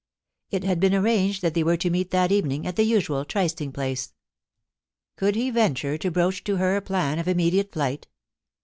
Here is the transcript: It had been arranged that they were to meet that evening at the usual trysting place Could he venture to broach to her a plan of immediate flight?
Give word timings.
It 0.49 0.63
had 0.63 0.79
been 0.79 0.95
arranged 0.95 1.43
that 1.43 1.53
they 1.53 1.61
were 1.63 1.77
to 1.77 1.91
meet 1.91 2.09
that 2.09 2.31
evening 2.31 2.65
at 2.65 2.75
the 2.75 2.81
usual 2.81 3.23
trysting 3.23 3.71
place 3.71 4.13
Could 5.15 5.35
he 5.35 5.51
venture 5.51 5.95
to 5.95 6.09
broach 6.09 6.43
to 6.45 6.57
her 6.57 6.75
a 6.75 6.81
plan 6.81 7.19
of 7.19 7.27
immediate 7.27 7.71
flight? 7.71 8.07